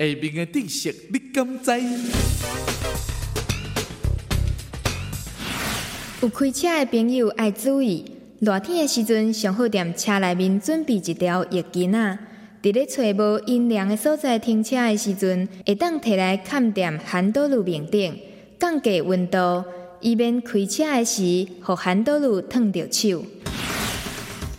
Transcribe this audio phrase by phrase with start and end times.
[0.00, 1.72] 下面的知识你敢知？
[6.22, 8.04] 有开车的朋友要注意，
[8.38, 12.16] 热天的时阵上好在车内面准备一条浴巾啊。
[12.62, 18.16] 伫咧找无阴凉的所在停车的时阵，会当摕来盖点寒道路面顶，
[18.60, 19.64] 降低温度，
[20.00, 23.24] 以免开车的时候，让寒道路烫着手。